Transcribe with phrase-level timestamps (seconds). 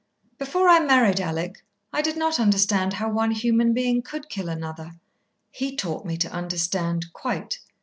[0.39, 1.63] Before I married Alec,
[1.93, 4.93] I did not understand how one human being could kill another.
[5.51, 7.59] He taught me to understand, quite.